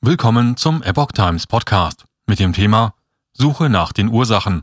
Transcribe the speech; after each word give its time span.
Willkommen 0.00 0.56
zum 0.56 0.80
Epoch 0.84 1.10
Times 1.10 1.48
Podcast 1.48 2.04
mit 2.24 2.38
dem 2.38 2.52
Thema 2.52 2.94
Suche 3.32 3.68
nach 3.68 3.92
den 3.92 4.06
Ursachen. 4.06 4.62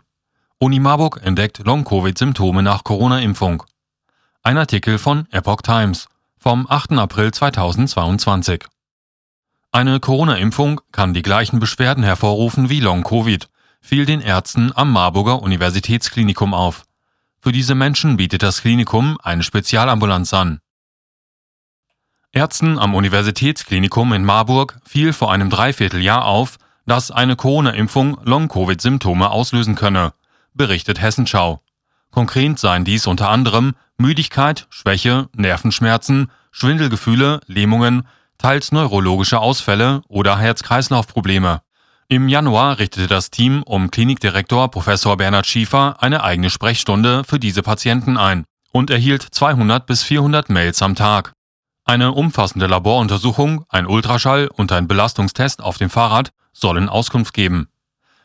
Uni 0.59 0.79
Marburg 0.79 1.19
entdeckt 1.23 1.59
Long-Covid-Symptome 1.65 2.63
nach 2.63 2.85
Corona-Impfung. 2.85 3.63
Ein 4.43 4.57
Artikel 4.57 4.97
von 4.97 5.27
Epoch 5.31 5.61
Times 5.61 6.07
vom 6.37 6.65
8. 6.69 6.93
April 6.93 7.33
2022. 7.33 8.63
Eine 9.73 9.99
Corona-Impfung 9.99 10.79
kann 10.93 11.13
die 11.13 11.21
gleichen 11.21 11.59
Beschwerden 11.59 12.05
hervorrufen 12.05 12.69
wie 12.69 12.79
Long-Covid, 12.79 13.49
fiel 13.81 14.05
den 14.05 14.21
Ärzten 14.21 14.71
am 14.73 14.89
Marburger 14.89 15.41
Universitätsklinikum 15.41 16.53
auf. 16.53 16.85
Für 17.41 17.51
diese 17.51 17.75
Menschen 17.75 18.15
bietet 18.15 18.41
das 18.41 18.61
Klinikum 18.61 19.17
eine 19.21 19.43
Spezialambulanz 19.43 20.33
an. 20.33 20.61
Ärzten 22.35 22.77
am 22.77 22.95
Universitätsklinikum 22.95 24.11
in 24.11 24.25
Marburg 24.25 24.77
fiel 24.85 25.13
vor 25.13 25.31
einem 25.31 25.49
Dreivierteljahr 25.49 26.25
auf, 26.25 26.57
dass 26.85 27.09
eine 27.09 27.37
Corona-Impfung 27.37 28.17
Long-Covid-Symptome 28.25 29.29
auslösen 29.29 29.75
könne, 29.75 30.11
berichtet 30.53 31.01
Hessenschau. 31.01 31.61
Konkret 32.11 32.59
seien 32.59 32.83
dies 32.83 33.07
unter 33.07 33.29
anderem 33.29 33.73
Müdigkeit, 33.97 34.67
Schwäche, 34.69 35.29
Nervenschmerzen, 35.33 36.29
Schwindelgefühle, 36.51 37.39
Lähmungen, 37.47 38.05
teils 38.37 38.73
neurologische 38.73 39.39
Ausfälle 39.39 40.01
oder 40.09 40.37
Herz-Kreislauf-Probleme. 40.37 41.61
Im 42.09 42.27
Januar 42.27 42.79
richtete 42.79 43.07
das 43.07 43.31
Team 43.31 43.63
um 43.63 43.91
Klinikdirektor 43.91 44.69
Professor 44.69 45.15
Bernhard 45.15 45.47
Schiefer 45.47 46.03
eine 46.03 46.21
eigene 46.21 46.49
Sprechstunde 46.49 47.23
für 47.23 47.39
diese 47.39 47.63
Patienten 47.63 48.17
ein 48.17 48.43
und 48.73 48.89
erhielt 48.89 49.21
200 49.23 49.85
bis 49.85 50.03
400 50.03 50.49
Mails 50.49 50.81
am 50.81 50.95
Tag. 50.95 51.31
Eine 51.87 52.13
umfassende 52.13 52.65
Laboruntersuchung, 52.65 53.63
ein 53.69 53.85
Ultraschall 53.85 54.47
und 54.47 54.71
ein 54.71 54.87
Belastungstest 54.87 55.61
auf 55.61 55.77
dem 55.77 55.91
Fahrrad 55.91 56.33
sollen 56.51 56.89
Auskunft 56.89 57.35
geben. 57.35 57.67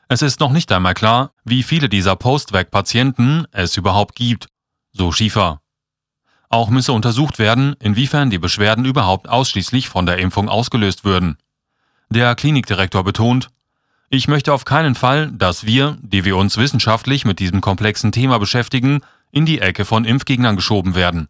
Es 0.08 0.22
ist 0.22 0.40
noch 0.40 0.50
nicht 0.50 0.72
einmal 0.72 0.94
klar, 0.94 1.32
wie 1.44 1.62
viele 1.62 1.90
dieser 1.90 2.16
Postweg-Patienten 2.16 3.44
es 3.52 3.76
überhaupt 3.76 4.16
gibt, 4.16 4.48
so 4.92 5.12
Schiefer. 5.12 5.60
Auch 6.48 6.70
müsse 6.70 6.94
untersucht 6.94 7.38
werden, 7.38 7.76
inwiefern 7.80 8.30
die 8.30 8.38
Beschwerden 8.38 8.86
überhaupt 8.86 9.28
ausschließlich 9.28 9.90
von 9.90 10.06
der 10.06 10.16
Impfung 10.16 10.48
ausgelöst 10.48 11.04
würden. 11.04 11.36
Der 12.08 12.34
Klinikdirektor 12.34 13.04
betont, 13.04 13.50
ich 14.08 14.26
möchte 14.26 14.54
auf 14.54 14.64
keinen 14.64 14.94
Fall, 14.94 15.30
dass 15.32 15.66
wir, 15.66 15.98
die 16.00 16.24
wir 16.24 16.38
uns 16.38 16.56
wissenschaftlich 16.56 17.26
mit 17.26 17.38
diesem 17.38 17.60
komplexen 17.60 18.10
Thema 18.10 18.38
beschäftigen, 18.38 19.02
in 19.30 19.44
die 19.44 19.60
Ecke 19.60 19.84
von 19.84 20.06
Impfgegnern 20.06 20.56
geschoben 20.56 20.94
werden. 20.94 21.28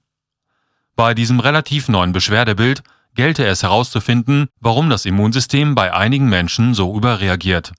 Bei 1.01 1.15
diesem 1.15 1.41
relativ 1.41 1.89
neuen 1.89 2.13
Beschwerdebild 2.13 2.83
gelte 3.15 3.47
es 3.47 3.63
herauszufinden, 3.63 4.49
warum 4.61 4.91
das 4.91 5.07
Immunsystem 5.07 5.75
bei 5.75 5.95
einigen 5.95 6.29
Menschen 6.29 6.75
so 6.75 6.95
überreagiert 6.95 7.73